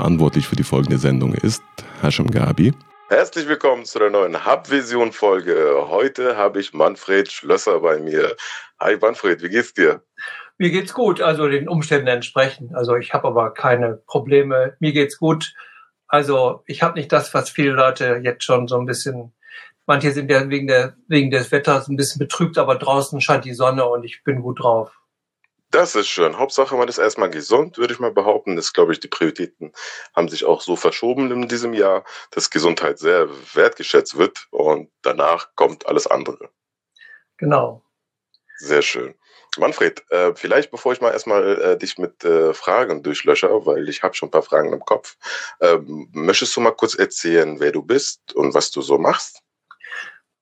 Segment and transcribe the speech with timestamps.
[0.00, 1.62] verantwortlich für die folgende Sendung ist
[2.00, 2.72] Hashim Gabi.
[3.10, 5.88] Herzlich willkommen zu der neuen Hubvision-Folge.
[5.90, 8.34] Heute habe ich Manfred Schlösser bei mir.
[8.80, 10.02] Hi Manfred, wie geht's dir?
[10.56, 12.74] Mir geht's gut, also den Umständen entsprechend.
[12.74, 14.74] Also ich habe aber keine Probleme.
[14.80, 15.52] Mir geht's gut.
[16.08, 19.34] Also ich habe nicht das, was viele Leute jetzt schon so ein bisschen
[19.84, 23.54] Manche sind ja wegen, der, wegen des Wetters ein bisschen betrübt, aber draußen scheint die
[23.54, 24.99] Sonne und ich bin gut drauf.
[25.70, 26.36] Das ist schön.
[26.36, 28.56] Hauptsache, man ist erstmal gesund, würde ich mal behaupten.
[28.56, 29.72] Das glaube ich, die Prioritäten
[30.16, 35.54] haben sich auch so verschoben in diesem Jahr, dass Gesundheit sehr wertgeschätzt wird und danach
[35.54, 36.50] kommt alles andere.
[37.36, 37.84] Genau.
[38.58, 39.14] Sehr schön.
[39.58, 44.02] Manfred, äh, vielleicht bevor ich mal erstmal äh, dich mit äh, Fragen durchlösche, weil ich
[44.02, 45.16] habe schon ein paar Fragen im Kopf,
[45.60, 49.42] ähm, möchtest du mal kurz erzählen, wer du bist und was du so machst?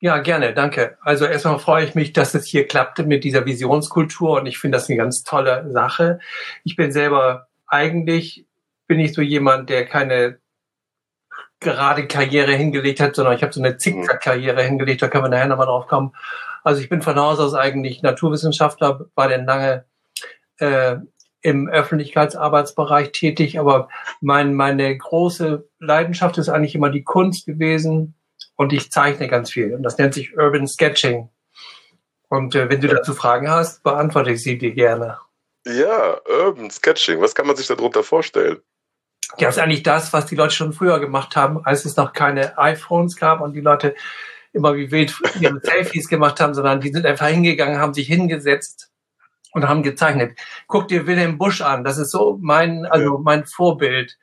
[0.01, 0.97] Ja, gerne, danke.
[1.01, 4.79] Also erstmal freue ich mich, dass es hier klappte mit dieser Visionskultur und ich finde
[4.79, 6.21] das eine ganz tolle Sache.
[6.63, 8.47] Ich bin selber eigentlich,
[8.87, 10.39] bin ich so jemand, der keine
[11.61, 15.49] gerade Karriere hingelegt hat, sondern ich habe so eine Zickzack-Karriere hingelegt, da können wir nachher
[15.49, 16.15] nochmal drauf kommen.
[16.63, 19.85] Also ich bin von Haus aus eigentlich Naturwissenschaftler, war dann lange
[20.59, 20.97] äh,
[21.43, 23.89] im Öffentlichkeitsarbeitsbereich tätig, aber
[24.21, 28.15] mein, meine große Leidenschaft ist eigentlich immer die Kunst gewesen,
[28.59, 29.73] und ich zeichne ganz viel.
[29.73, 31.31] Und das nennt sich Urban Sketching.
[32.29, 35.19] Und äh, wenn du dazu Fragen hast, beantworte ich sie dir gerne.
[35.65, 37.21] Ja, Urban Sketching.
[37.21, 38.59] Was kann man sich darunter vorstellen?
[39.39, 42.13] Ja, das ist eigentlich das, was die Leute schon früher gemacht haben, als es noch
[42.13, 43.95] keine iPhones gab und die Leute
[44.53, 48.91] immer wie wild ihre Selfies gemacht haben, sondern die sind einfach hingegangen, haben sich hingesetzt
[49.53, 50.37] und haben gezeichnet.
[50.67, 51.85] Guck dir Wilhelm Busch an.
[51.85, 54.19] Das ist so mein, also mein Vorbild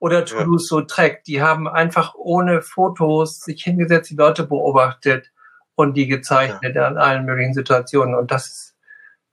[0.00, 1.12] oder Toulouse-Lautrec.
[1.12, 1.20] Ja.
[1.26, 5.30] Die haben einfach ohne Fotos sich hingesetzt, die Leute beobachtet
[5.76, 6.88] und die gezeichnet ja.
[6.88, 8.16] an allen möglichen Situationen.
[8.16, 8.76] Und das ist,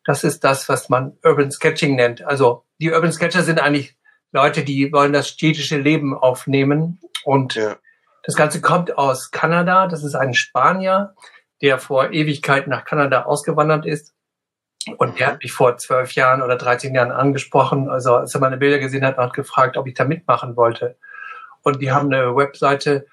[0.04, 2.24] das ist das, was man Urban Sketching nennt.
[2.24, 3.98] Also die Urban Sketcher sind eigentlich
[4.32, 7.00] Leute, die wollen das städtische Leben aufnehmen.
[7.24, 7.78] Und ja.
[8.24, 9.88] das Ganze kommt aus Kanada.
[9.88, 11.16] Das ist ein Spanier,
[11.62, 14.14] der vor Ewigkeit nach Kanada ausgewandert ist
[14.98, 18.58] und der hat mich vor zwölf Jahren oder 13 Jahren angesprochen, also als er meine
[18.58, 20.98] Bilder gesehen hat, hat gefragt, ob ich da mitmachen wollte.
[21.64, 23.08] Und die haben eine Webseite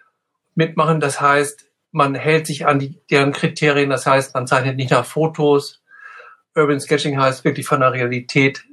[0.54, 4.90] mitmachen, das heißt, man hält sich an die, deren Kriterien, das heißt, man zeichnet nicht
[4.90, 5.82] nach Fotos.
[6.56, 8.64] Urban Sketching heißt wirklich von der Realität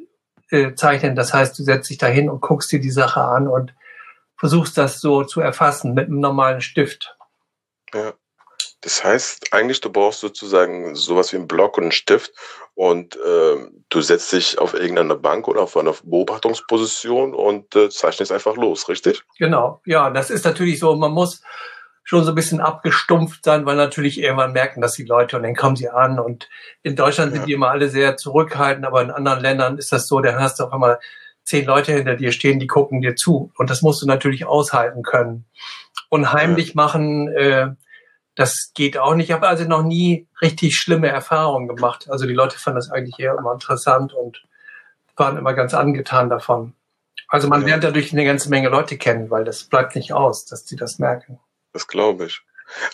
[0.49, 3.47] äh, zeichnen, das heißt, du setzt dich da hin und guckst dir die Sache an
[3.47, 3.73] und
[4.37, 7.15] versuchst das so zu erfassen mit einem normalen Stift.
[7.93, 8.13] Ja.
[8.81, 12.33] Das heißt, eigentlich, du brauchst sozusagen sowas wie einen Block und einen Stift
[12.73, 18.31] und äh, du setzt dich auf irgendeine Bank oder auf eine Beobachtungsposition und äh, zeichnest
[18.31, 19.23] einfach los, richtig?
[19.37, 21.41] Genau, ja, das ist natürlich so, man muss
[22.03, 25.55] schon so ein bisschen abgestumpft sein, weil natürlich irgendwann merken das die Leute und dann
[25.55, 26.49] kommen sie an und
[26.81, 27.37] in Deutschland ja.
[27.37, 30.59] sind die immer alle sehr zurückhaltend, aber in anderen Ländern ist das so, dann hast
[30.59, 30.99] du auf einmal
[31.43, 35.03] zehn Leute hinter dir stehen, die gucken dir zu und das musst du natürlich aushalten
[35.03, 35.45] können.
[36.09, 36.73] Und heimlich ja.
[36.75, 37.69] machen, äh,
[38.35, 39.29] das geht auch nicht.
[39.29, 42.09] Ich habe also noch nie richtig schlimme Erfahrungen gemacht.
[42.09, 44.43] Also die Leute fanden das eigentlich eher immer interessant und
[45.15, 46.73] waren immer ganz angetan davon.
[47.27, 47.67] Also man ja.
[47.67, 50.99] lernt dadurch eine ganze Menge Leute kennen, weil das bleibt nicht aus, dass sie das
[50.99, 51.39] merken.
[51.73, 52.41] Das glaube ich.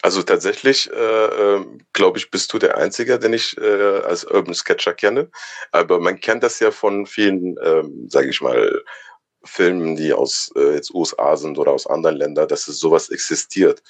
[0.02, 4.56] Also tatsächlich, äh, ähm, glaube ich, bist du der Einzige, den ich äh, als Urban
[4.56, 5.30] Sketcher kenne.
[5.72, 8.81] Aber man kennt das ja von vielen, ähm, sage ich mal,
[9.47, 13.81] Filmen, die aus äh, jetzt USA sind oder aus anderen Ländern, dass es sowas existiert.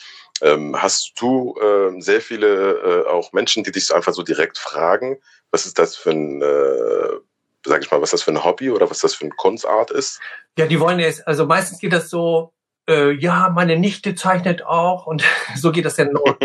[0.41, 5.17] Ähm, hast du äh, sehr viele äh, auch Menschen, die dich einfach so direkt fragen,
[5.51, 7.19] was ist das für ein, äh,
[7.65, 10.19] sag ich mal, was das für ein Hobby oder was das für eine Kunstart ist?
[10.57, 12.53] Ja, die wollen jetzt, also meistens geht das so,
[12.87, 15.23] äh, ja, meine Nichte zeichnet auch und
[15.55, 16.35] so geht das dann los.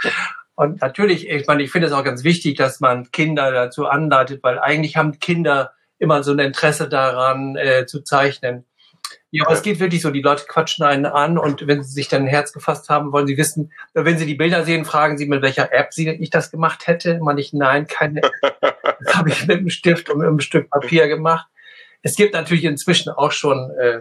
[0.54, 4.42] und natürlich, ich meine, ich finde es auch ganz wichtig, dass man Kinder dazu anleitet,
[4.42, 8.64] weil eigentlich haben Kinder immer so ein Interesse daran äh, zu zeichnen.
[9.30, 12.08] Ja, aber es geht wirklich so, die Leute quatschen einen an und wenn sie sich
[12.08, 15.26] dann ein Herz gefasst haben, wollen sie wissen, wenn sie die Bilder sehen, fragen sie,
[15.26, 17.18] mit welcher App sie, ich das gemacht hätte.
[17.18, 18.32] Man nicht, nein, keine App.
[18.98, 21.46] Das habe ich mit einem Stift und mit einem Stück Papier gemacht.
[22.02, 24.00] Es gibt natürlich inzwischen auch schon, äh,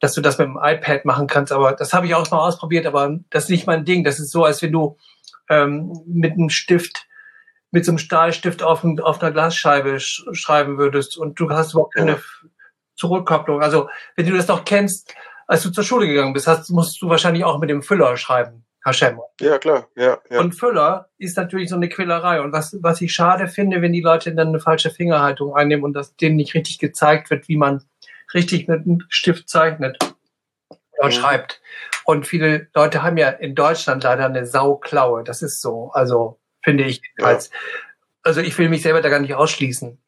[0.00, 2.84] dass du das mit dem iPad machen kannst, aber das habe ich auch mal ausprobiert,
[2.84, 4.04] aber das ist nicht mein Ding.
[4.04, 4.98] Das ist so, als wenn du
[5.48, 7.06] ähm, mit einem Stift
[7.74, 11.96] mit so einem Stahlstift auf, auf einer Glasscheibe sch schreiben würdest und du hast überhaupt
[11.96, 12.20] keine
[12.94, 13.62] Zurückkopplung.
[13.62, 15.12] Also wenn du das noch kennst,
[15.48, 18.64] als du zur Schule gegangen bist, hast, musst du wahrscheinlich auch mit dem Füller schreiben,
[18.84, 19.18] Hashem.
[19.40, 19.88] Ja, klar.
[19.96, 20.38] Ja, ja.
[20.38, 22.40] Und Füller ist natürlich so eine Quälerei.
[22.40, 25.94] Und was, was ich schade finde, wenn die Leute dann eine falsche Fingerhaltung einnehmen und
[25.94, 27.82] das denen nicht richtig gezeigt wird, wie man
[28.34, 29.98] richtig mit einem Stift zeichnet
[30.96, 31.12] oder mhm.
[31.12, 31.60] schreibt.
[32.04, 35.24] Und viele Leute haben ja in Deutschland leider eine Sauklaue.
[35.24, 35.90] Das ist so.
[35.92, 37.00] Also finde ich.
[37.18, 37.38] Ja.
[38.22, 39.98] Also ich will mich selber da gar nicht ausschließen.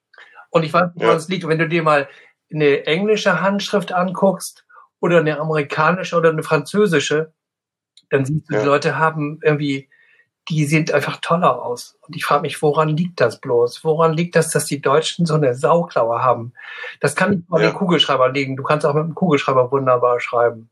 [0.50, 1.14] Und ich weiß, woran ja.
[1.16, 1.46] es liegt.
[1.46, 2.08] wenn du dir mal
[2.52, 4.64] eine englische Handschrift anguckst
[5.00, 7.32] oder eine amerikanische oder eine französische,
[8.10, 8.60] dann siehst du, Ja.
[8.60, 9.90] die Leute haben irgendwie,
[10.48, 11.98] die sehen einfach toller aus.
[12.02, 13.84] Und ich frage mich, woran liegt das bloß?
[13.84, 16.52] Woran liegt das, dass die Deutschen so eine Sauklaue haben?
[17.00, 17.70] Das kann nicht an Ja.
[17.70, 18.56] den Kugelschreiber liegen.
[18.56, 20.70] Du kannst auch mit dem Kugelschreiber wunderbar schreiben.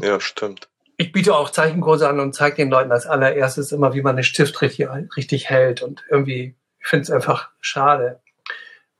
[0.00, 0.68] Ja, stimmt.
[0.96, 4.24] Ich biete auch Zeichenkurse an und zeige den Leuten als allererstes immer, wie man den
[4.24, 5.82] Stift richtig, richtig hält.
[5.82, 8.20] Und irgendwie, ich finde es einfach schade.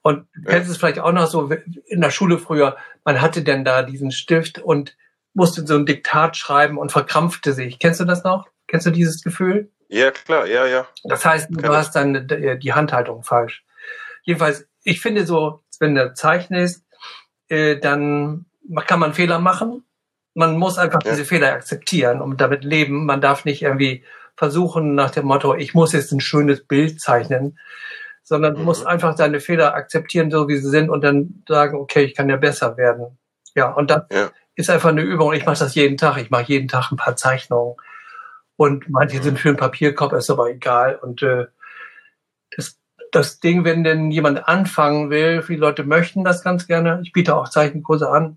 [0.03, 0.51] Und du Ja.
[0.57, 1.51] kennst es vielleicht auch noch so
[1.87, 4.97] in der Schule früher, man hatte denn da diesen Stift und
[5.35, 7.79] musste so ein Diktat schreiben und verkrampfte sich.
[7.79, 8.47] Kennst du das noch?
[8.69, 9.71] Kennst du dieses Gefühl?
[9.89, 10.87] Ja, klar, ja, ja.
[11.05, 13.65] Das heißt, du hast dann äh, die Handhaltung falsch.
[14.23, 16.85] Jedenfalls, ich finde so, wenn du zeichnest,
[17.49, 18.47] äh, dann
[18.87, 19.85] kann man Fehler machen.
[20.37, 21.13] Man muss einfach Ja.
[21.13, 23.07] diese Fehler akzeptieren und damit leben.
[23.07, 24.05] Man darf nicht irgendwie
[24.37, 27.59] versuchen nach dem Motto, ich muss jetzt ein schönes Bild zeichnen,
[28.23, 28.67] sondern du Mhm.
[28.67, 32.29] musst einfach deine Fehler akzeptieren, so wie sie sind und dann sagen, okay, ich kann
[32.29, 33.19] ja besser werden.
[33.55, 34.31] Ja, und das Ja.
[34.57, 35.33] ist einfach eine Übung.
[35.33, 36.19] Ich mache das jeden Tag.
[36.19, 37.77] Ich mache jeden Tag ein paar Zeichnungen.
[38.59, 40.97] Und manche sind für einen Papierkorb, ist aber egal.
[40.97, 41.47] Und äh,
[42.55, 42.79] das,
[43.11, 47.01] das Ding, wenn denn jemand anfangen will, viele Leute möchten das ganz gerne.
[47.05, 48.37] Ich biete auch Zeichenkurse an.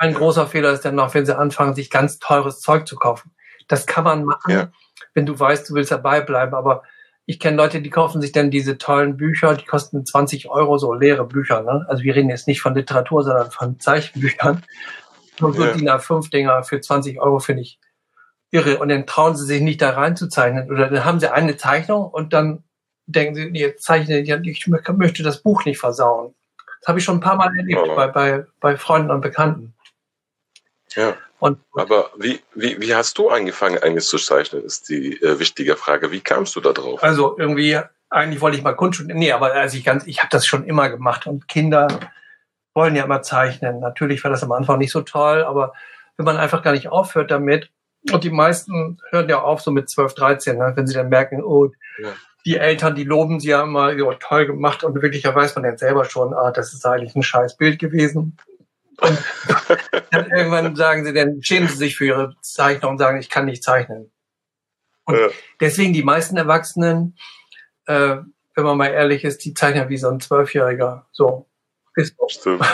[0.00, 3.32] Ein großer Fehler ist dann noch, wenn sie anfangen, sich ganz teures Zeug zu kaufen.
[3.68, 4.68] Das kann man machen, Ja.
[5.12, 6.54] wenn du weißt, du willst dabei bleiben.
[6.54, 6.82] Aber
[7.26, 10.94] ich kenne Leute, die kaufen sich dann diese tollen Bücher, die kosten 20 Euro, so
[10.94, 11.60] leere Bücher.
[11.62, 11.84] Ne?
[11.86, 14.62] Also wir reden jetzt nicht von Literatur, sondern von Zeichenbüchern.
[15.42, 15.72] Und so Ja.
[15.74, 17.78] DIN A5-Dinger für 20 Euro finde ich
[18.50, 18.78] irre.
[18.78, 20.70] Und dann trauen sie sich nicht da reinzuzeichnen.
[20.70, 22.64] Oder dann haben sie eine Zeichnung und dann
[23.06, 26.34] denken sie, jetzt zeichne ich, ich mö- möchte das Buch nicht versauen.
[26.80, 27.94] Das habe ich schon ein paar Mal erlebt Oh.
[27.94, 29.74] bei, bei, bei Freunden und Bekannten.
[30.94, 31.16] Ja.
[31.38, 35.76] Und Aber wie, wie, wie hast du angefangen, eigentlich zu zeichnen, ist die äh, wichtige
[35.76, 36.10] Frage.
[36.12, 37.02] Wie kamst du da drauf?
[37.02, 37.78] also irgendwie,
[38.10, 40.90] eigentlich wollte ich mal Kunstschule, nee, aber als ich ganz, ich habe das schon immer
[40.90, 41.88] gemacht und Kinder
[42.74, 43.80] wollen ja immer zeichnen.
[43.80, 45.72] Natürlich war das am Anfang nicht so toll, aber
[46.16, 47.70] wenn man einfach gar nicht aufhört damit,
[48.12, 51.42] und die meisten hören ja auf so mit 12, 13, ne, wenn sie dann merken,
[51.42, 52.08] oh, Ja.
[52.46, 55.76] die Eltern, die loben sie ja immer, ja, toll gemacht und wirklich weiß man dann
[55.76, 58.38] selber schon, ah, das ist eigentlich ein scheiß Bild gewesen.
[59.00, 59.18] Und
[60.10, 63.46] dann irgendwann sagen sie, dann schämen sie sich für ihre Zeichnung und sagen, ich kann
[63.46, 64.10] nicht zeichnen.
[65.04, 65.28] Und Ja.
[65.60, 67.16] deswegen die meisten Erwachsenen,
[67.86, 68.16] äh,
[68.54, 71.06] wenn man mal ehrlich ist, die zeichnen wie so ein Zwölfjähriger.
[71.12, 71.46] So.
[72.28, 72.64] Stimmt.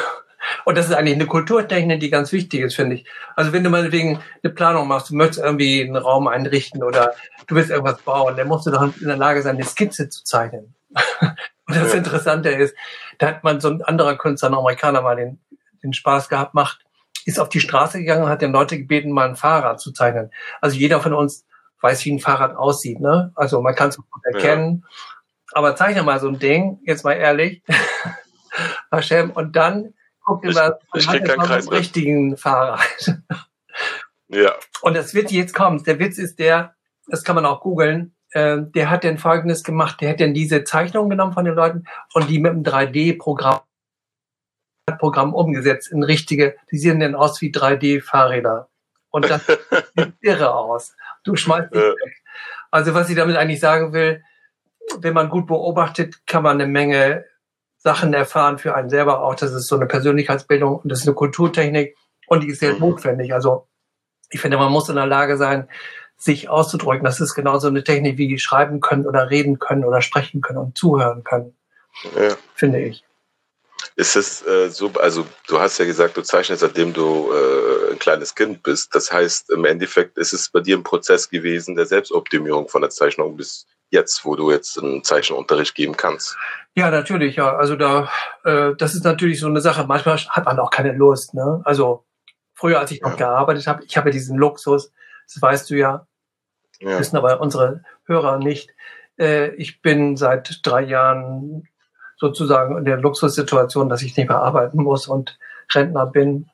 [0.64, 3.06] und das ist eigentlich eine Kulturtechnik, die ganz wichtig ist, finde ich.
[3.34, 7.14] Also wenn du meinetwegen eine Planung machst, du möchtest irgendwie einen Raum einrichten oder
[7.46, 10.22] du willst irgendwas bauen, dann musst du doch in der Lage sein, eine Skizze zu
[10.24, 10.74] zeichnen.
[11.20, 11.36] und
[11.76, 11.94] das.
[11.94, 12.74] Interessante ist,
[13.18, 15.40] da hat man so ein anderer Künstler, ein Amerikaner, mal den,
[15.86, 16.84] den Spaß gehabt, macht,
[17.24, 20.30] ist auf die Straße gegangen und hat den Leute gebeten, mal ein Fahrrad zu zeichnen.
[20.60, 21.44] Also jeder von uns
[21.80, 23.32] weiß, wie ein Fahrrad aussieht, ne?
[23.34, 24.84] Also man kann es gut erkennen.
[25.52, 27.62] Aber zeichne mal so ein Ding, jetzt mal ehrlich,
[28.90, 29.94] Hashem, und dann
[30.24, 32.80] guck dir Ich- mal, ich einen richtigen Fahrrad.
[34.28, 34.54] Ja.
[34.82, 35.86] Und das Witz jetzt kommt.
[35.86, 36.74] Der Witz ist der,
[37.06, 40.00] das kann man auch googeln, äh, der hat dann Folgendes gemacht.
[40.00, 43.60] Der hat dann diese Zeichnung genommen von den Leuten und die mit einem 3D-Programm
[44.94, 48.68] Programm umgesetzt in richtige, die sehen dann aus wie 3D-Fahrräder.
[49.10, 49.44] Und das
[49.96, 50.94] sieht irre aus.
[51.24, 52.22] Du schmeißt dich weg.
[52.70, 54.22] Also was ich damit eigentlich sagen will,
[54.98, 57.24] wenn man gut beobachtet, kann man eine Menge
[57.78, 59.34] Sachen erfahren für einen selber auch.
[59.34, 61.96] Das ist so eine Persönlichkeitsbildung und das ist eine Kulturtechnik
[62.28, 62.80] und die ist sehr Mhm.
[62.80, 63.34] notwendig.
[63.34, 63.66] Also
[64.30, 65.68] ich finde, man muss in der Lage sein,
[66.16, 67.04] sich auszudrücken.
[67.04, 70.78] Das ist genauso eine Technik wie schreiben können oder reden können oder sprechen können und
[70.78, 71.56] zuhören können,
[72.16, 72.34] ja.
[72.54, 73.05] finde ich.
[73.98, 77.98] Ist es äh, so, also du hast ja gesagt, du zeichnest, seitdem du äh, ein
[77.98, 78.94] kleines Kind bist.
[78.94, 82.90] Das heißt, im Endeffekt ist es bei dir ein Prozess gewesen der Selbstoptimierung von der
[82.90, 86.36] Zeichnung bis jetzt, wo du jetzt einen Zeichenunterricht geben kannst.
[86.74, 87.56] Ja, natürlich, ja.
[87.56, 88.10] Also da,
[88.44, 89.86] äh, das ist natürlich so eine Sache.
[89.86, 91.32] Manchmal hat man auch keine Lust.
[91.32, 91.62] Ne?
[91.64, 92.04] Also
[92.54, 93.16] früher, als ich noch Ja.
[93.16, 94.92] gearbeitet habe, ich habe ja diesen Luxus,
[95.32, 96.06] das weißt du ja,
[96.80, 96.98] Ja.
[96.98, 98.74] wissen aber unsere Hörer nicht.
[99.18, 101.66] Äh, ich bin seit drei Jahren
[102.16, 105.38] sozusagen in der Luxussituation, dass ich nicht mehr arbeiten muss und
[105.72, 106.48] Rentner bin.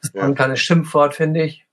[0.00, 0.22] Das ist Ja.
[0.22, 1.64] ein kleines Schimpfwort, finde ich.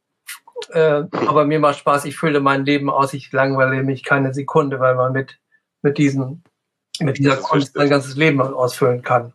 [0.70, 4.80] Äh, aber mir macht Spaß, ich fülle mein Leben aus, ich langweile mich keine Sekunde,
[4.80, 5.40] weil man mit,
[5.82, 6.44] mit diesen,
[7.00, 9.34] mit dieser Kunst sein ganzes Leben ausfüllen kann.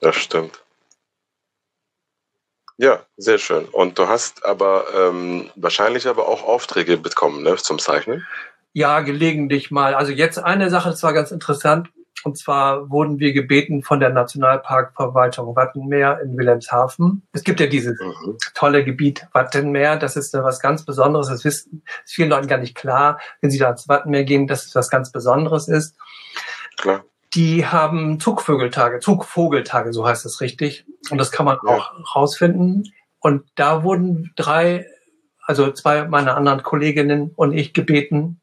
[0.00, 0.64] Das stimmt.
[2.76, 3.66] Ja, sehr schön.
[3.66, 8.26] Und du hast aber ähm, wahrscheinlich aber auch Aufträge bekommen ne, zum Zeichnen.
[8.72, 9.94] Ja, gelegentlich mal.
[9.94, 11.88] Also jetzt eine Sache, das war ganz interessant.
[12.24, 17.22] Und zwar wurden wir gebeten von der Nationalparkverwaltung Wattenmeer in Wilhelmshaven.
[17.32, 18.38] Es gibt ja dieses Mhm.
[18.54, 19.96] tolle Gebiet Wattenmeer.
[19.96, 21.28] Das ist was ganz Besonderes.
[21.28, 24.64] Das wissen, ist vielen Leuten gar nicht klar, wenn sie da ins Wattenmeer gehen, dass
[24.66, 25.96] es was ganz Besonderes ist.
[26.78, 27.04] Klar.
[27.34, 30.86] Die haben Zugvögeltage, Zugvogeltage, so heißt es richtig.
[31.10, 31.70] Und das kann man Ja.
[31.76, 32.92] auch rausfinden.
[33.20, 34.86] Und da wurden drei,
[35.44, 38.40] also zwei meiner anderen Kolleginnen und ich gebeten,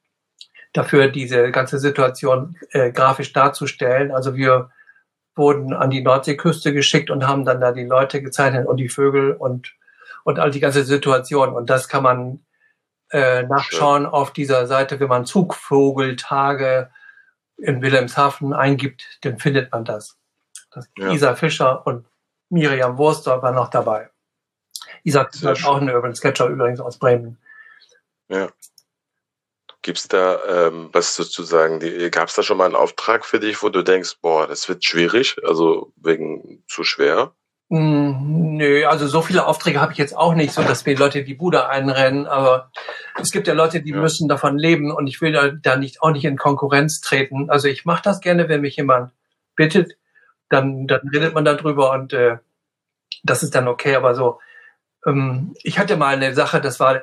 [0.73, 4.11] dafür diese ganze Situation äh, grafisch darzustellen.
[4.11, 4.71] Also wir
[5.35, 9.33] wurden an die Nordseeküste geschickt und haben dann da die Leute gezeichnet und die Vögel
[9.33, 9.73] und,
[10.23, 11.53] und all die ganze Situation.
[11.53, 12.45] Und das kann man
[13.11, 14.11] äh, nachschauen Schön.
[14.11, 16.89] auf dieser Seite, wenn man Zugvogeltage
[17.57, 20.17] in Wilhelmshaven eingibt, dann findet man das.
[20.71, 21.11] das ja.
[21.11, 22.05] Isa Fischer und
[22.49, 24.09] Miriam Wurster waren noch dabei.
[25.03, 27.37] Isa ist auch ein Urban Sketcher übrigens aus Bremen.
[28.27, 28.49] Ja.
[29.81, 31.79] Gibt es da ähm, was sozusagen,
[32.11, 34.85] gab es da schon mal einen Auftrag für dich, wo du denkst, boah, das wird
[34.85, 37.33] schwierig, also wegen zu schwer?
[37.69, 41.23] Mm, nö, also so viele Aufträge habe ich jetzt auch nicht, so dass wir Leute
[41.23, 42.69] die Bude einrennen, aber
[43.19, 43.97] es gibt ja Leute, die ja.
[43.97, 47.49] müssen davon leben und ich will da, da nicht auch nicht in Konkurrenz treten.
[47.49, 49.13] Also ich mache das gerne, wenn mich jemand
[49.55, 49.93] bittet,
[50.49, 52.37] dann, dann redet man darüber und äh,
[53.23, 54.39] das ist dann okay, aber so
[55.05, 57.01] ähm, ich hatte mal eine Sache, das war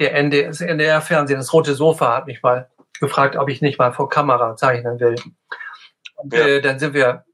[0.00, 2.68] der NDR, das NDR-Fernsehen, das Rote Sofa hat mich mal
[3.00, 5.16] gefragt, ob ich nicht mal vor Kamera zeichnen will.
[6.16, 6.46] Und ja.
[6.46, 7.24] äh, dann sind wir,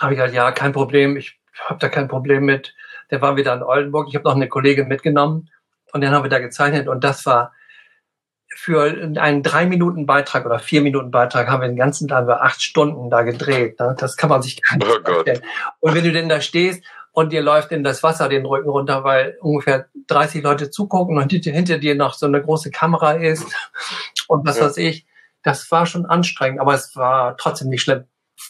[0.00, 2.74] habe ich gesagt, ja, kein Problem, ich habe da kein Problem mit.
[3.10, 5.50] Der waren wieder in Oldenburg, ich habe noch eine Kollegin mitgenommen
[5.92, 7.52] und dann haben wir da gezeichnet und das war
[8.54, 12.42] für einen drei Minuten Beitrag oder vier Minuten Beitrag haben wir den ganzen Tag über
[12.42, 13.78] acht Stunden da gedreht.
[13.78, 13.94] Ne?
[13.98, 15.42] Das kann man sich gar nicht oh vorstellen.
[15.78, 19.04] Und wenn du denn da stehst und dir läuft in das Wasser den Rücken runter,
[19.04, 23.46] weil ungefähr 30 Leute zugucken und hinter dir noch so eine große Kamera ist
[24.28, 24.66] und was ja.
[24.66, 25.06] weiß ich.
[25.42, 28.04] Das war schon anstrengend, aber es war trotzdem nicht schlimm.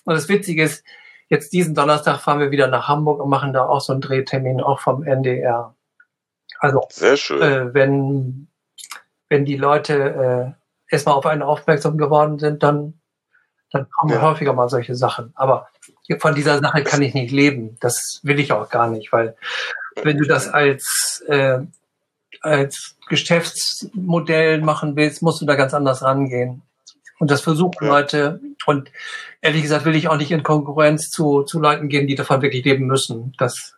[0.04, 0.84] Und das Witzige ist,
[1.28, 4.60] jetzt diesen Donnerstag fahren wir wieder nach Hamburg und machen da auch so einen Drehtermin,
[4.60, 5.74] auch vom NDR.
[6.58, 7.40] Also, Sehr schön.
[7.40, 8.48] Äh, wenn,
[9.28, 10.56] wenn die Leute
[10.88, 12.99] äh, erstmal auf einen aufmerksam geworden sind, dann,
[13.70, 14.22] dann kommen ja.
[14.22, 15.32] häufiger mal solche Sachen.
[15.36, 15.68] Aber
[16.18, 17.76] von dieser Sache kann ich nicht leben.
[17.80, 19.36] Das will ich auch gar nicht, weil
[20.02, 21.60] wenn du das als, äh,
[22.40, 26.62] als Geschäftsmodell machen willst, musst du da ganz anders rangehen.
[27.18, 27.88] Und das versuchen ja.
[27.88, 28.40] Leute.
[28.66, 28.90] Und
[29.40, 32.64] ehrlich gesagt will ich auch nicht in Konkurrenz zu, zu Leuten gehen, die davon wirklich
[32.64, 33.34] leben müssen.
[33.38, 33.74] Das,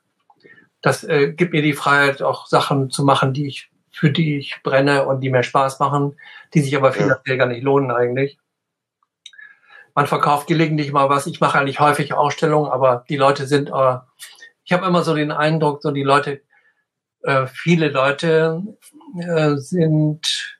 [0.80, 4.60] das äh, gibt mir die Freiheit, auch Sachen zu machen, die ich, für die ich
[4.62, 6.16] brenne und die mir Spaß machen,
[6.54, 7.44] die sich aber finanziell ja.
[7.44, 8.38] gar nicht lohnen eigentlich
[9.94, 11.26] man verkauft gelegentlich mal was.
[11.26, 13.98] Ich mache eigentlich häufig Ausstellungen, aber die Leute sind, äh,
[14.64, 16.42] ich habe immer so den Eindruck, so die Leute,
[17.22, 18.62] äh, viele Leute
[19.18, 20.56] äh, sind,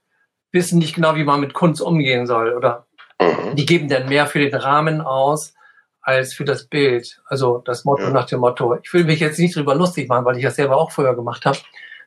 [0.52, 2.86] wissen nicht genau, wie man mit Kunst umgehen soll oder
[3.20, 3.56] mhm.
[3.56, 5.54] die geben dann mehr für den Rahmen aus
[6.02, 7.20] als für das Bild.
[7.26, 8.10] Also das Motto ja.
[8.10, 8.76] nach dem Motto.
[8.82, 11.46] Ich will mich jetzt nicht drüber lustig machen, weil ich das selber auch früher gemacht
[11.46, 11.58] habe.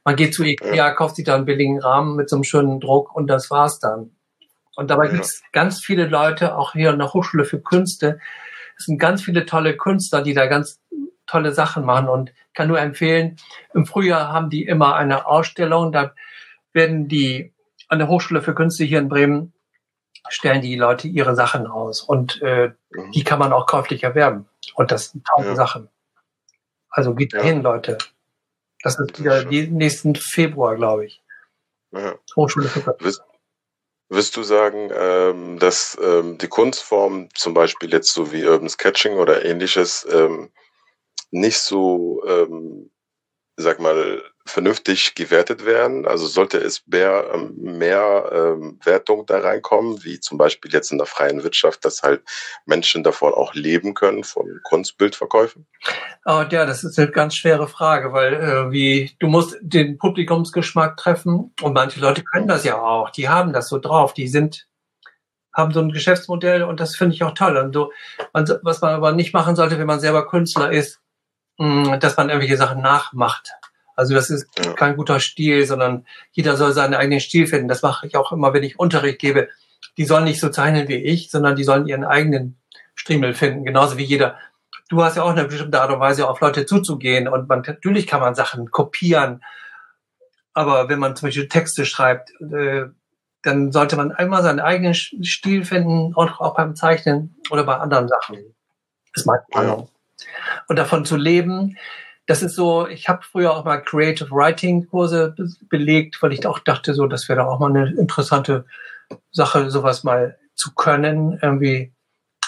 [0.03, 0.91] Man geht zu Ikea, ja.
[0.91, 4.14] kauft sich da einen billigen Rahmen mit so einem schönen Druck und das war's dann.
[4.75, 5.11] Und dabei ja.
[5.11, 8.19] gibt es ganz viele Leute, auch hier an der Hochschule für Künste,
[8.77, 10.81] es sind ganz viele tolle Künstler, die da ganz
[11.27, 13.37] tolle Sachen machen und kann nur empfehlen,
[13.73, 16.13] im Frühjahr haben die immer eine Ausstellung, da
[16.73, 17.53] werden die
[17.87, 19.53] an der Hochschule für Künste hier in Bremen
[20.29, 23.11] stellen die Leute ihre Sachen aus und äh, mhm.
[23.11, 25.55] die kann man auch käuflich erwerben und das sind tolle ja.
[25.55, 25.89] Sachen.
[26.89, 27.39] Also geht ja.
[27.39, 27.97] dahin, Leute.
[28.81, 31.23] Das ist wieder nächsten Februar, glaube ich.
[31.91, 32.15] Ja.
[32.35, 33.23] Hochschule für Künste.
[34.09, 39.13] Wirst du sagen, ähm, dass ähm, die Kunstform, zum Beispiel jetzt so wie Urban Sketching
[39.17, 40.51] oder ähnliches, ähm,
[41.31, 42.91] nicht so, ähm,
[43.57, 46.07] sag mal, vernünftig gewertet werden?
[46.07, 50.97] Also sollte es mehr, ähm, mehr ähm, Wertung da reinkommen, wie zum Beispiel jetzt in
[50.97, 52.21] der freien Wirtschaft, dass halt
[52.65, 55.65] Menschen davon auch leben können, von Kunstbildverkäufen?
[56.25, 60.97] Oh, ja, das ist eine ganz schwere Frage, weil äh, wie du musst den Publikumsgeschmack
[60.97, 64.67] treffen und manche Leute können das ja auch, die haben das so drauf, die sind
[65.55, 67.57] haben so ein Geschäftsmodell und das finde ich auch toll.
[67.57, 67.89] Und so,
[68.61, 70.99] was man aber nicht machen sollte, wenn man selber Künstler ist,
[71.57, 73.53] mh, mm, dass man irgendwelche Sachen nachmacht.
[73.95, 74.73] Also das ist ja.
[74.73, 77.67] kein guter Stil, sondern jeder soll seinen eigenen Stil finden.
[77.67, 79.49] Das mache ich auch immer, wenn ich Unterricht gebe.
[79.97, 82.57] Die sollen nicht so zeichnen wie ich, sondern die sollen ihren eigenen
[82.95, 84.37] Striemel finden, genauso wie jeder.
[84.89, 88.07] Du hast ja auch eine bestimmte Art und Weise, auf Leute zuzugehen und man, natürlich
[88.07, 89.41] kann man Sachen kopieren,
[90.53, 92.85] aber wenn man zum Beispiel Texte schreibt, äh,
[93.43, 98.07] dann sollte man einmal seinen eigenen Stil finden, auch, auch beim Zeichnen oder bei anderen
[98.07, 98.37] Sachen.
[99.13, 99.89] Das ist meine Meinung.
[100.67, 101.77] Und davon zu leben,
[102.27, 105.35] das ist so, ich habe früher auch mal Creative Writing Kurse
[105.69, 108.65] belegt, weil ich auch dachte, so, das wäre auch mal eine interessante
[109.31, 111.93] Sache, sowas mal zu können irgendwie.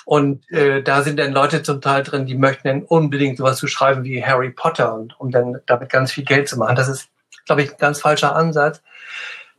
[0.05, 3.67] Und äh, da sind dann Leute zum Teil drin, die möchten dann unbedingt sowas zu
[3.67, 6.75] schreiben wie Harry Potter und um dann damit ganz viel Geld zu machen.
[6.75, 7.09] Das ist,
[7.45, 8.81] glaube ich, ein ganz falscher Ansatz.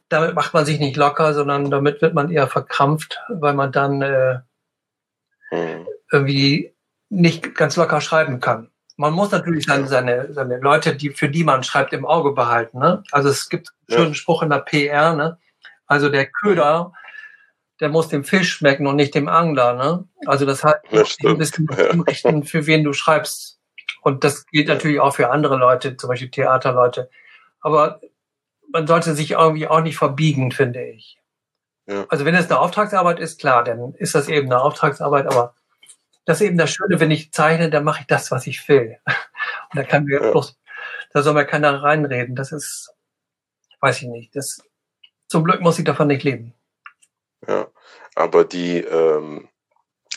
[0.08, 4.00] Damit macht man sich nicht locker, sondern damit wird man eher verkrampft, weil man dann
[4.00, 4.38] äh,
[5.50, 5.86] hm.
[6.10, 6.74] irgendwie
[7.10, 8.70] nicht ganz locker schreiben kann.
[8.98, 12.80] Man muss natürlich seine, seine, seine Leute, die, für die man schreibt, im Auge behalten.
[12.80, 13.04] Ne?
[13.12, 15.38] Also es gibt einen schönen Spruch in der PR, ne?
[15.86, 16.92] Also der Köder,
[17.80, 19.74] der muss dem Fisch schmecken und nicht dem Angler.
[19.74, 20.08] Ne?
[20.26, 20.80] Also das heißt,
[21.20, 23.60] du ein bisschen richten, für wen du schreibst.
[24.02, 27.08] Und das gilt natürlich auch für andere Leute, zum Beispiel Theaterleute.
[27.60, 28.00] Aber
[28.72, 31.18] man sollte sich irgendwie auch nicht verbiegen, finde ich.
[31.86, 32.04] Ja.
[32.08, 35.54] Also wenn es eine Auftragsarbeit ist, klar, dann ist das eben eine Auftragsarbeit, aber
[36.28, 38.98] das ist eben das Schöne, wenn ich zeichne, dann mache ich das, was ich will.
[39.06, 40.30] Und da kann mir ja.
[40.30, 40.58] bloß,
[41.14, 42.36] da soll mir keiner reinreden.
[42.36, 42.92] Das ist,
[43.80, 44.36] weiß ich nicht.
[44.36, 44.60] Das,
[45.26, 46.52] zum Glück muss ich davon nicht leben.
[47.46, 47.68] Ja,
[48.14, 49.48] aber die, ähm,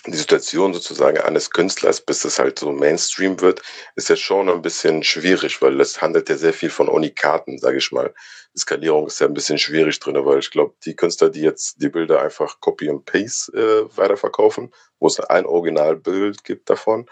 [0.08, 3.62] die Situation sozusagen eines Künstlers, bis es halt so Mainstream wird,
[3.96, 7.78] ist ja schon ein bisschen schwierig, weil es handelt ja sehr viel von Unikaten, sage
[7.78, 8.14] ich mal.
[8.56, 11.82] Die Skalierung ist ja ein bisschen schwierig drin, weil ich glaube, die Künstler, die jetzt
[11.82, 17.08] die Bilder einfach Copy and Paste äh, weiterverkaufen, wo es ein Originalbild gibt davon,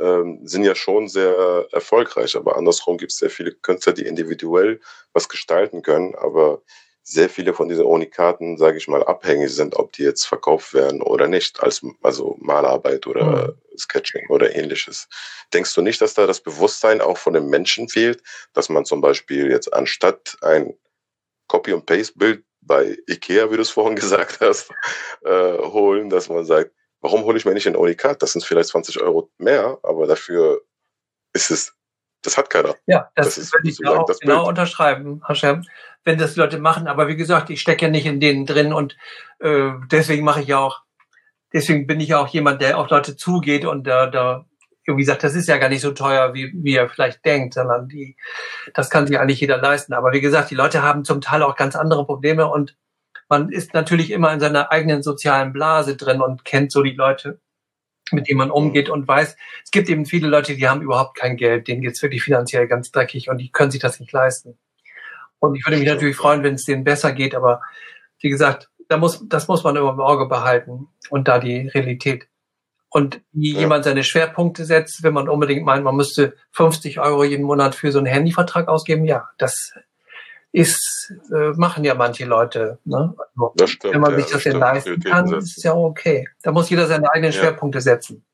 [0.00, 2.36] ähm, sind ja schon sehr erfolgreich.
[2.36, 4.80] Aber andersrum gibt es sehr viele Künstler, die individuell
[5.12, 6.62] was gestalten können, aber
[7.10, 11.02] sehr viele von diesen Unikaten, sage ich mal, abhängig sind, ob die jetzt verkauft werden
[11.02, 13.78] oder nicht, als also Malarbeit oder mhm.
[13.78, 15.08] Sketching oder ähnliches.
[15.52, 19.00] Denkst du nicht, dass da das Bewusstsein auch von den Menschen fehlt, dass man zum
[19.00, 20.74] Beispiel jetzt anstatt ein
[21.48, 24.70] Copy- und Paste-Bild bei Ikea, wie du es vorhin gesagt hast,
[25.24, 28.22] äh, holen, dass man sagt, warum hole ich mir nicht ein Unikat?
[28.22, 30.62] Das sind vielleicht 20 Euro mehr, aber dafür
[31.32, 31.74] ist es
[32.22, 32.74] das hat keiner.
[32.86, 34.48] Ja, das, das würde ich auch genau Bild.
[34.48, 35.64] unterschreiben, Hashem,
[36.04, 36.86] wenn das Leute machen.
[36.86, 38.96] Aber wie gesagt, ich stecke ja nicht in denen drin und
[39.40, 40.82] äh, deswegen mache ich ja auch,
[41.52, 44.44] deswegen bin ich ja auch jemand, der auf Leute zugeht und da, da
[44.86, 47.88] irgendwie sagt, das ist ja gar nicht so teuer, wie, wie er vielleicht denkt, sondern
[47.88, 48.16] die,
[48.74, 49.92] das kann sich eigentlich jeder leisten.
[49.92, 52.76] Aber wie gesagt, die Leute haben zum Teil auch ganz andere Probleme und
[53.28, 57.40] man ist natürlich immer in seiner eigenen sozialen Blase drin und kennt so die Leute
[58.12, 61.36] mit dem man umgeht und weiß, es gibt eben viele Leute, die haben überhaupt kein
[61.36, 64.58] Geld, denen geht's wirklich finanziell ganz dreckig und die können sich das nicht leisten.
[65.38, 67.62] Und ich würde mich natürlich freuen, wenn es denen besser geht, aber
[68.20, 72.28] wie gesagt, da muss, das muss man immer im Auge behalten und da die Realität.
[72.90, 73.60] Und wie ja.
[73.60, 77.92] jemand seine Schwerpunkte setzt, wenn man unbedingt meint, man müsste 50 Euro jeden Monat für
[77.92, 79.72] so einen Handyvertrag ausgeben, ja, das
[80.52, 82.78] ist, äh, machen ja manche Leute.
[82.84, 83.14] Ne?
[83.16, 86.26] Also, das stimmt, Wenn man sich das, das denn leisten kann, ist es ja okay.
[86.42, 87.40] Da muss jeder seine eigenen ja.
[87.40, 88.24] Schwerpunkte setzen.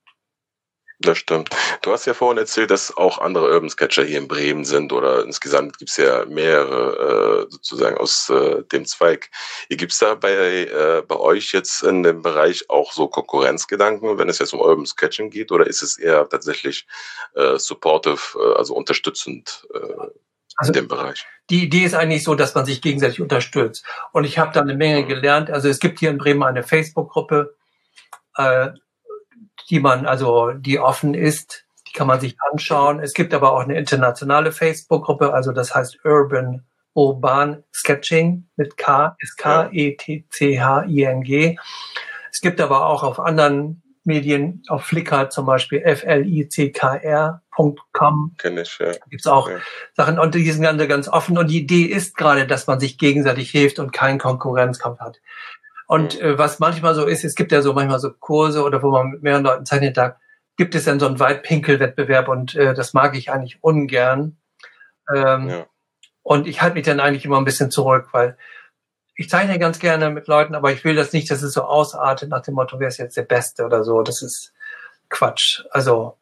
[0.98, 1.50] Das stimmt.
[1.82, 5.24] Du hast ja vorhin erzählt, dass auch andere Urban Sketcher hier in Bremen sind oder
[5.24, 9.30] insgesamt gibt es ja mehrere äh, sozusagen aus äh, dem Zweig.
[9.68, 14.30] Gibt es da bei, äh, bei euch jetzt in dem Bereich auch so Konkurrenzgedanken, wenn
[14.30, 16.86] es jetzt um Urban Sketching geht oder ist es eher tatsächlich
[17.34, 20.06] äh, supportive, äh, also unterstützend äh,
[20.56, 21.26] also in dem Bereich?
[21.50, 23.84] Die Idee ist eigentlich so, dass man sich gegenseitig unterstützt.
[24.12, 25.08] Und ich habe da eine Menge mhm.
[25.08, 25.50] gelernt.
[25.50, 27.54] Also es gibt hier in Bremen eine Facebook-Gruppe,
[28.36, 28.70] äh,
[29.70, 33.00] die man, also die offen ist, die kann man sich anschauen.
[33.00, 36.64] Es gibt aber auch eine internationale Facebook-Gruppe, also das heißt Urban
[36.96, 41.58] Urban Sketching mit K, S K E T C H I N G.
[42.32, 47.40] Es gibt aber auch auf anderen Medien, auf Flickr zum Beispiel, flickr.com.
[48.38, 48.92] Kenn ich, ja.
[49.10, 49.58] Gibt's auch ja.
[49.94, 51.36] Sachen und die sind ganz, ganz offen.
[51.36, 55.20] Und die Idee ist gerade, dass man sich gegenseitig hilft und keinen Konkurrenzkampf hat.
[55.86, 56.26] Und mhm.
[56.26, 59.10] äh, was manchmal so ist, es gibt ja so manchmal so Kurse oder wo man
[59.10, 60.16] mit mehreren Leuten zeichnet, da
[60.56, 64.38] gibt es dann so einen Weitpinkel-Wettbewerb und äh, das mag ich eigentlich ungern.
[65.14, 65.66] Ähm, ja.
[66.22, 68.36] Und ich halte mich dann eigentlich immer ein bisschen zurück, weil
[69.16, 72.28] ich zeichne ganz gerne mit Leuten, aber ich will das nicht, dass es so ausartet
[72.28, 74.02] nach dem Motto, wer ist jetzt der Beste oder so.
[74.02, 74.52] Das ist
[75.08, 75.64] Quatsch.
[75.70, 76.18] Also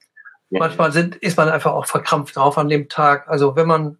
[0.51, 0.61] ja.
[0.61, 3.29] manchmal sind, ist man einfach auch verkrampft drauf an dem Tag.
[3.29, 3.99] Also wenn man,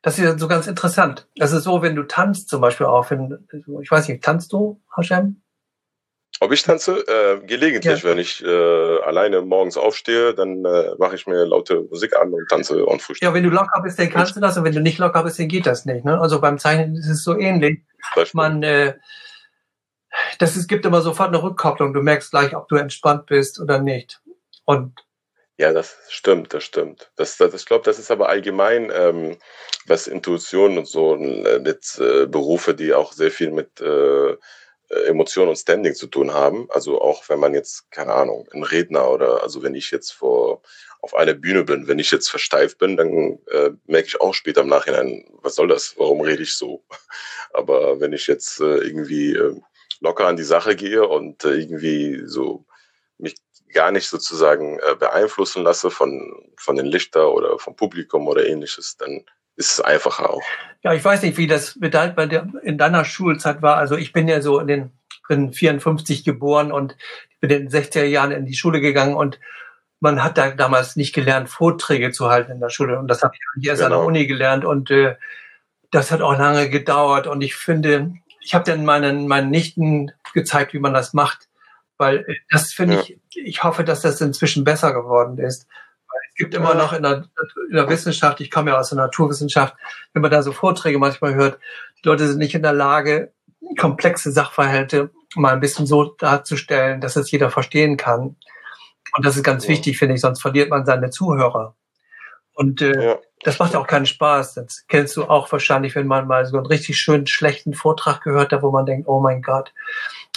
[0.00, 1.28] das ist so ganz interessant.
[1.36, 3.46] Das ist so, wenn du tanzt zum Beispiel auch, wenn,
[3.82, 5.40] ich weiß nicht, tanzt du, Hashem?
[6.40, 6.96] Ob ich tanze?
[7.06, 8.10] Äh, gelegentlich, ja.
[8.10, 12.48] wenn ich äh, alleine morgens aufstehe, dann äh, mache ich mir laute Musik an und
[12.48, 13.28] tanze und frühstücke.
[13.28, 15.38] Ja, wenn du locker bist, dann kannst du das und wenn du nicht locker bist,
[15.38, 16.04] dann geht das nicht.
[16.04, 16.20] Ne?
[16.20, 17.82] Also beim Zeichnen ist es so ähnlich.
[18.32, 18.94] Man, äh,
[20.38, 21.92] das es gibt immer sofort eine Rückkopplung.
[21.92, 24.20] Du merkst gleich, ob du entspannt bist oder nicht.
[24.64, 25.04] Und
[25.56, 27.12] ja, das stimmt, das stimmt.
[27.14, 29.36] Das, das, ich glaube, das ist aber allgemein, ähm,
[29.86, 34.36] was Intuition und so äh, mit äh, Berufe, die auch sehr viel mit äh,
[34.88, 36.68] Emotionen und Standing zu tun haben.
[36.70, 40.62] Also auch wenn man jetzt, keine Ahnung, ein Redner oder also wenn ich jetzt vor
[41.00, 44.62] auf einer Bühne bin, wenn ich jetzt versteift bin, dann äh, merke ich auch später
[44.62, 45.94] im Nachhinein, was soll das?
[45.98, 46.82] Warum rede ich so?
[47.52, 49.60] Aber wenn ich jetzt äh, irgendwie äh,
[50.00, 52.64] locker an die Sache gehe und äh, irgendwie so
[53.18, 53.34] mich
[53.72, 58.96] gar nicht sozusagen äh, beeinflussen lasse von, von den Lichter oder vom Publikum oder ähnliches,
[58.96, 59.24] dann
[59.56, 60.42] ist es einfacher auch.
[60.82, 63.76] Ja, ich weiß nicht, wie das mit in deiner Schulzeit war.
[63.76, 64.90] Also ich bin ja so in den
[65.28, 66.96] bin 54 geboren und
[67.40, 69.40] bin in den 60er Jahren in die Schule gegangen und
[70.00, 72.98] man hat da damals nicht gelernt, Vorträge zu halten in der Schule.
[72.98, 73.86] Und das habe ich erst genau.
[73.86, 74.06] an der genau.
[74.06, 74.64] Uni gelernt.
[74.66, 75.16] Und äh,
[75.90, 77.26] das hat auch lange gedauert.
[77.26, 81.48] Und ich finde, ich habe dann meinen, meinen Nichten gezeigt, wie man das macht.
[81.96, 83.00] Weil äh, das finde ja.
[83.00, 85.66] ich, ich hoffe, dass das inzwischen besser geworden ist.
[86.36, 87.24] Gibt immer noch in der,
[87.68, 89.74] in der Wissenschaft, ich komme ja aus der Naturwissenschaft,
[90.12, 91.58] wenn man da so Vorträge manchmal hört,
[92.02, 93.32] die Leute sind nicht in der Lage,
[93.78, 98.36] komplexe Sachverhalte mal ein bisschen so darzustellen, dass es jeder verstehen kann.
[99.16, 99.70] Und das ist ganz ja.
[99.70, 101.76] wichtig, finde ich, sonst verliert man seine Zuhörer.
[102.54, 103.18] Und äh, ja.
[103.42, 104.54] das macht ja auch keinen Spaß.
[104.54, 108.52] Das kennst du auch wahrscheinlich, wenn man mal so einen richtig schönen, schlechten Vortrag gehört
[108.52, 109.72] hat, wo man denkt, oh mein Gott.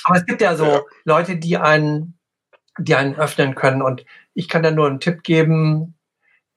[0.03, 0.81] Aber es gibt ja so ja.
[1.05, 2.17] Leute, die einen,
[2.79, 3.81] die einen öffnen können.
[3.81, 4.03] Und
[4.37, 5.95] ich kann da nur einen Tipp geben.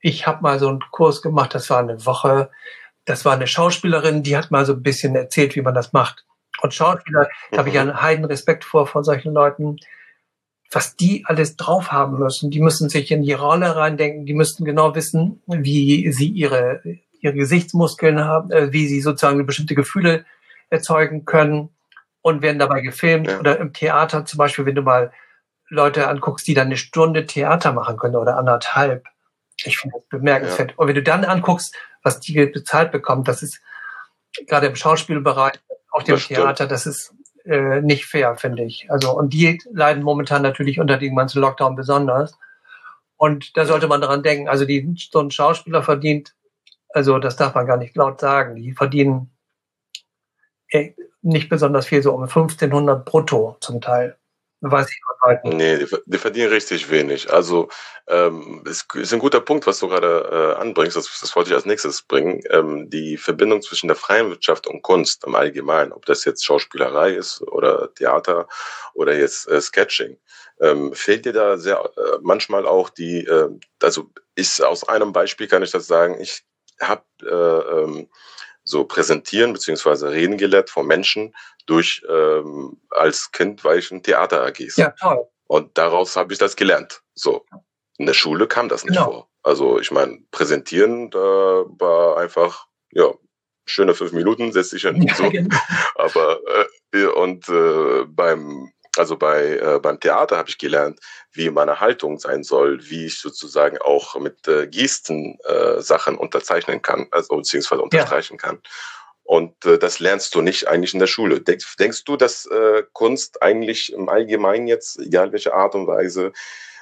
[0.01, 2.51] Ich habe mal so einen Kurs gemacht, das war eine Woche.
[3.07, 6.27] Das war eine Schauspielerin, die hat mal so ein bisschen erzählt, wie man das macht.
[6.63, 9.79] Und Schauspieler, da habe ich einen heiden Respekt vor von solchen Leuten
[10.71, 12.51] was die alles drauf haben müssen.
[12.51, 16.81] Die müssen sich in die Rolle reindenken, die müssten genau wissen, wie sie ihre,
[17.21, 20.25] ihre Gesichtsmuskeln haben, äh, wie sie sozusagen bestimmte Gefühle
[20.69, 21.71] erzeugen können
[22.23, 23.27] und werden dabei gefilmt.
[23.27, 23.41] Ja.
[23.41, 25.13] Oder im Theater zum Beispiel, wenn du mal
[25.71, 29.07] Leute anguckst, die dann eine Stunde Theater machen können oder anderthalb.
[29.65, 30.71] Ich finde das bemerkenswert.
[30.73, 30.77] Ja.
[30.77, 33.61] Und wenn du dann anguckst, was die bezahlt bekommen, das ist
[34.47, 35.55] gerade im Schauspielbereich,
[35.93, 38.91] auch dem Theater, das ist äh, nicht fair, finde ich.
[38.91, 42.39] Also, und die leiden momentan natürlich unter dem ganzen Lockdown besonders.
[43.17, 44.49] Und da sollte man daran denken.
[44.49, 46.35] Also, die, so ein Schauspieler verdient,
[46.89, 49.31] also, das darf man gar nicht laut sagen, die verdienen
[50.69, 54.17] äh, nicht besonders viel, so um 1500 brutto zum Teil.
[54.63, 57.33] Weiß ich von Nee, die, die, verdienen richtig wenig.
[57.33, 57.71] Also
[58.09, 60.97] ähm, es ist ein guter Punkt, was du gerade äh, anbringst.
[60.97, 62.43] Das, das wollte ich als nächstes bringen.
[62.51, 67.13] Ähm, die Verbindung zwischen der freien Wirtschaft und Kunst im Allgemeinen, ob das jetzt Schauspielerei
[67.13, 68.49] ist oder Theater
[68.93, 70.19] oder jetzt äh, Sketching,
[70.61, 73.49] ähm, fehlt dir da sehr äh, manchmal auch die, äh,
[73.83, 76.45] also ist aus einem Beispiel kann ich das sagen, ich
[76.81, 78.09] habe äh, ähm,
[78.71, 81.35] so präsentieren beziehungsweise reden gelernt von Menschen,
[81.67, 84.77] durch ähm, als Kind war ich in Theater AGs.
[84.77, 85.27] Ja, toll.
[85.47, 87.03] Und daraus habe ich das gelernt.
[87.15, 87.45] So.
[87.99, 89.11] In der Schule kam das nicht genau.
[89.11, 89.29] vor.
[89.43, 93.13] Also ich meine, präsentieren, da war einfach, ja,
[93.67, 95.03] schöne fünf Minuten, setz dich hin.
[95.03, 95.29] Ja, so.
[95.29, 95.57] Genau.
[95.97, 96.41] Aber
[96.93, 101.01] äh, und äh, beim also bei äh, beim Theater habe ich gelernt,
[101.33, 106.83] wie meine Haltung sein soll, wie ich sozusagen auch mit äh, Gesten äh, Sachen unterzeichnen
[106.83, 108.49] kann, also beziehungsweise unterstreichen ja.
[108.49, 108.63] kann.
[109.31, 111.41] Und äh, das lernst du nicht eigentlich in der Schule.
[111.41, 116.33] Denkst, denkst du, dass äh, Kunst eigentlich im Allgemeinen jetzt, egal welche Art und Weise,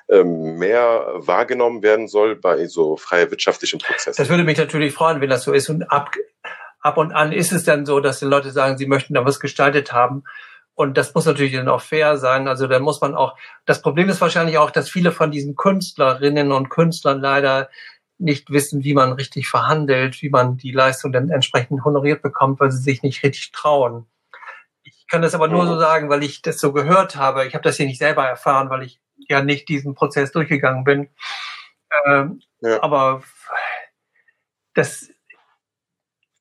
[0.08, 4.14] ähm, mehr wahrgenommen werden soll bei so freie wirtschaftlichen Prozessen?
[4.16, 5.68] Das würde mich natürlich freuen, wenn das so ist.
[5.68, 6.14] Und ab,
[6.80, 9.40] ab und an ist es dann so, dass die Leute sagen, sie möchten da was
[9.40, 10.24] gestaltet haben.
[10.78, 12.46] Und das muss natürlich dann auch fair sein.
[12.46, 13.36] Also da muss man auch,
[13.66, 17.68] das Problem ist wahrscheinlich auch, dass viele von diesen Künstlerinnen und Künstlern leider
[18.16, 22.70] nicht wissen, wie man richtig verhandelt, wie man die Leistung dann entsprechend honoriert bekommt, weil
[22.70, 24.06] sie sich nicht richtig trauen.
[24.84, 25.80] Ich kann das aber nur so mhm.
[25.80, 27.44] sagen, weil ich das so gehört habe.
[27.44, 31.08] Ich habe das hier nicht selber erfahren, weil ich ja nicht diesen Prozess durchgegangen bin.
[32.06, 32.80] Ähm, ja.
[32.84, 33.24] Aber
[34.74, 35.10] das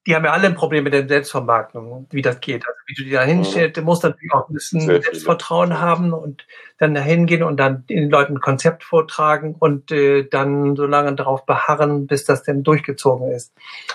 [0.07, 2.65] die haben ja alle ein Problem mit der Selbstvermarktung, wie das geht.
[2.65, 5.81] Also wie du dir da hinstellst, du musst natürlich auch ein bisschen Sehr Selbstvertrauen viele.
[5.81, 10.77] haben und dann da hingehen und dann den Leuten ein Konzept vortragen und äh, dann
[10.77, 13.53] so lange darauf beharren, bis das denn durchgezogen ist.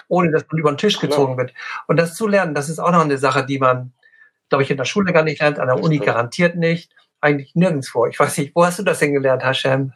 [0.09, 1.55] Ohne dass man über den Tisch gezogen wird.
[1.87, 3.94] Und das zu lernen, das ist auch noch eine Sache, die man,
[4.51, 8.05] glaube ich, in der Schule gar nicht lernt, an der Uni garantiert nicht, eigentlich nirgendwo.
[8.05, 9.94] Ich weiß nicht, wo hast du das denn gelernt, Hashem?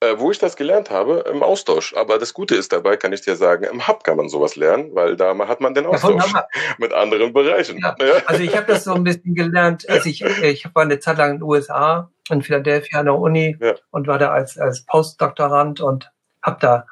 [0.00, 1.94] Äh, wo ich das gelernt habe, im Austausch.
[1.94, 4.94] Aber das Gute ist dabei, kann ich dir sagen, im Hub kann man sowas lernen,
[4.94, 6.46] weil da hat man den Austausch ja,
[6.78, 7.78] mit anderen Bereichen.
[7.78, 7.96] Ja.
[8.26, 11.30] Also ich habe das so ein bisschen gelernt, als ich, ich war eine Zeit lang
[11.30, 13.74] in den USA, in Philadelphia an der Uni ja.
[13.90, 16.10] und war da als, als Postdoktorand und
[16.42, 16.86] habe da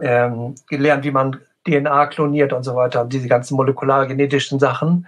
[0.00, 5.06] ähm, gelernt, wie man DNA kloniert und so weiter und diese ganzen molekular-genetischen Sachen.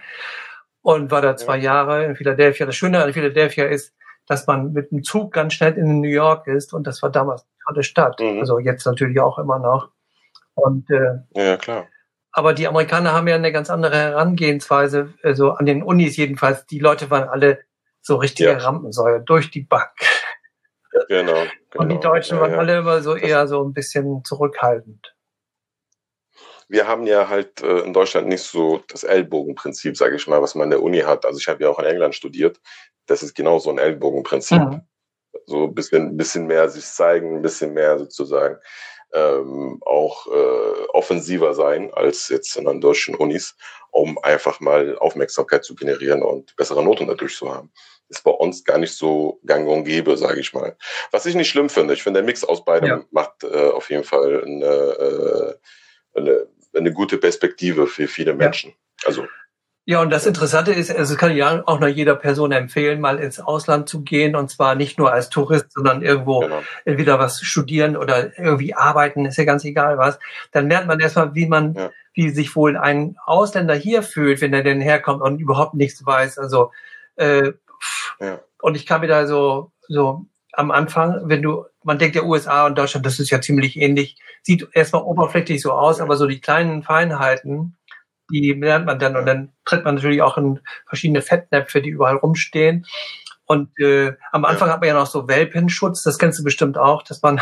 [0.81, 2.65] Und war da zwei Jahre in Philadelphia.
[2.65, 3.93] Das Schöne an Philadelphia ist,
[4.29, 7.41] dass man mit dem Zug ganz schnell in New York ist und das war damals
[7.41, 8.19] eine tolle Stadt.
[8.19, 8.39] Mhm.
[8.39, 9.89] Also jetzt natürlich auch immer noch.
[10.53, 11.87] Und äh, ja, klar.
[12.31, 16.67] Aber die Amerikaner haben ja eine ganz andere Herangehensweise, also an den Unis jedenfalls.
[16.67, 17.59] Die Leute waren alle
[18.01, 18.57] so richtige ja.
[18.57, 19.89] Rampensäue durch die Bank.
[21.07, 21.43] Genau, genau.
[21.75, 22.13] Und die genau.
[22.13, 22.57] Deutschen ja, waren ja.
[22.59, 25.15] alle immer so eher so ein bisschen zurückhaltend
[26.69, 30.53] wir haben ja halt äh, in Deutschland nicht so das Ellbogenprinzip, sage ich mal, was
[30.53, 31.25] man in der Uni hat.
[31.25, 32.61] Also ich habe ja auch in England studiert.
[33.09, 34.59] Das ist genau so ein Ellbogenprinzip.
[34.59, 34.81] Mhm.
[35.45, 38.57] so ein bisschen, bisschen mehr sich zeigen, ein bisschen mehr sozusagen
[39.13, 43.55] ähm, auch äh, offensiver sein als jetzt in den deutschen Unis,
[43.91, 47.71] um einfach mal Aufmerksamkeit zu generieren und bessere Noten dadurch zu haben.
[48.09, 50.75] Ist bei uns gar nicht so gang und gäbe, sage ich mal.
[51.11, 53.05] Was ich nicht schlimm finde, ich finde, der Mix aus beidem ja.
[53.11, 58.71] macht äh, auf jeden Fall eine, äh, eine, eine gute Perspektive für viele Menschen.
[58.71, 59.07] Ja.
[59.07, 59.25] Also
[59.89, 63.39] ja, und das Interessante ist, also kann ja auch noch jeder Person empfehlen, mal ins
[63.39, 66.61] Ausland zu gehen und zwar nicht nur als Tourist, sondern irgendwo genau.
[66.85, 70.19] entweder was studieren oder irgendwie arbeiten, ist ja ganz egal was.
[70.51, 71.89] Dann lernt man erstmal, wie man, ja.
[72.13, 76.37] wie sich wohl ein Ausländer hier fühlt, wenn er denn herkommt und überhaupt nichts weiß.
[76.37, 76.71] Also
[77.15, 77.53] äh,
[78.19, 78.41] ja.
[78.61, 82.67] und ich kann mir da so so am Anfang, wenn du, man denkt ja USA
[82.67, 86.41] und Deutschland, das ist ja ziemlich ähnlich, sieht erstmal oberflächlich so aus, aber so die
[86.41, 87.75] kleinen Feinheiten
[88.31, 92.15] die lernt man dann und dann tritt man natürlich auch in verschiedene Fettnäpfe, die überall
[92.15, 92.85] rumstehen.
[93.45, 97.01] Und äh, am Anfang hat man ja noch so Welpenschutz, das kennst du bestimmt auch,
[97.01, 97.41] dass man,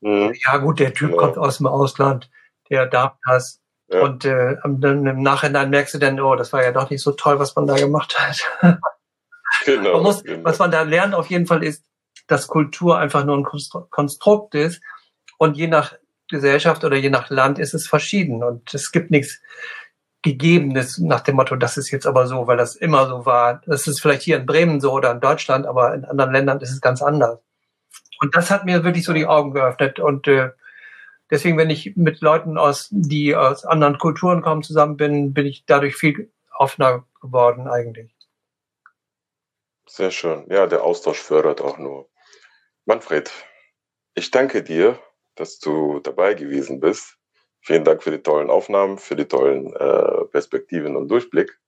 [0.00, 0.34] mhm.
[0.44, 2.30] ja gut, der Typ kommt aus dem Ausland,
[2.68, 3.60] der darf das.
[3.88, 4.02] Ja.
[4.02, 7.12] Und äh, dann im Nachhinein merkst du dann, oh, das war ja doch nicht so
[7.12, 8.38] toll, was man da gemacht hat.
[9.64, 10.44] genau, man muss, genau.
[10.44, 11.84] Was man da lernt auf jeden Fall ist,
[12.26, 13.46] dass Kultur einfach nur ein
[13.90, 14.82] Konstrukt ist
[15.38, 15.94] und je nach
[16.28, 19.40] Gesellschaft oder je nach Land ist es verschieden und es gibt nichts
[20.22, 23.62] Gegebenes nach dem Motto, das ist jetzt aber so, weil das immer so war.
[23.66, 26.72] Das ist vielleicht hier in Bremen so oder in Deutschland, aber in anderen Ländern ist
[26.72, 27.38] es ganz anders.
[28.20, 30.50] Und das hat mir wirklich so die Augen geöffnet und äh,
[31.30, 35.64] deswegen, wenn ich mit Leuten aus, die aus anderen Kulturen kommen, zusammen bin, bin ich
[35.66, 38.12] dadurch viel offener geworden eigentlich.
[39.88, 40.46] Sehr schön.
[40.50, 42.08] Ja, der Austausch fördert auch nur.
[42.84, 43.30] Manfred,
[44.14, 44.98] ich danke dir
[45.38, 47.16] dass du dabei gewesen bist.
[47.60, 51.58] Vielen Dank für die tollen Aufnahmen, für die tollen äh, Perspektiven und Durchblick.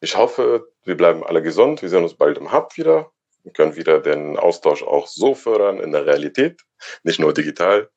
[0.00, 1.82] Ich hoffe, wir bleiben alle gesund.
[1.82, 3.10] Wir sehen uns bald im Hub wieder.
[3.42, 6.62] Wir können wieder den Austausch auch so fördern in der Realität,
[7.04, 7.88] nicht nur digital.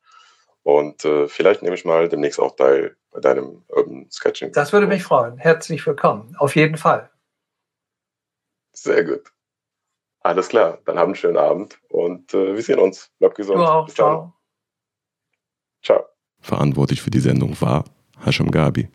[0.64, 4.52] Und äh, vielleicht nehme ich mal demnächst auch teil bei deinem Urban Sketching.
[4.52, 5.38] Das würde mich freuen.
[5.38, 6.36] Herzlich willkommen.
[6.38, 7.10] Auf jeden Fall.
[8.74, 9.32] Sehr gut.
[10.22, 10.80] Alles klar.
[10.86, 13.12] Dann haben einen schönen Abend und äh, wir sehen uns.
[13.20, 13.60] Bleib gesund.
[13.60, 13.86] Du auch.
[13.86, 14.34] Bis Ciao.
[15.82, 16.04] Ciao.
[16.40, 17.86] Verantwortlich für die Sendung war
[18.26, 18.90] Hashim Gabi.